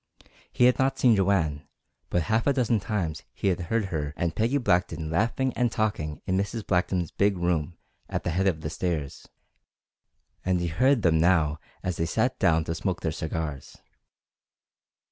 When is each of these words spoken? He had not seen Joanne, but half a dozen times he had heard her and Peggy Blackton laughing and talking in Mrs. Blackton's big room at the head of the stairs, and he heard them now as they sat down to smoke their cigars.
He 0.51 0.63
had 0.63 0.79
not 0.79 0.97
seen 0.97 1.15
Joanne, 1.15 1.67
but 2.09 2.23
half 2.23 2.47
a 2.47 2.53
dozen 2.53 2.79
times 2.79 3.21
he 3.35 3.49
had 3.49 3.59
heard 3.69 3.85
her 3.93 4.15
and 4.17 4.35
Peggy 4.35 4.57
Blackton 4.57 5.11
laughing 5.11 5.53
and 5.53 5.71
talking 5.71 6.23
in 6.25 6.35
Mrs. 6.39 6.65
Blackton's 6.65 7.11
big 7.11 7.37
room 7.37 7.77
at 8.09 8.23
the 8.23 8.31
head 8.31 8.47
of 8.47 8.61
the 8.61 8.71
stairs, 8.71 9.27
and 10.43 10.59
he 10.59 10.69
heard 10.69 11.03
them 11.03 11.19
now 11.19 11.59
as 11.83 11.97
they 11.97 12.07
sat 12.07 12.39
down 12.39 12.63
to 12.63 12.73
smoke 12.73 13.01
their 13.01 13.11
cigars. 13.11 13.77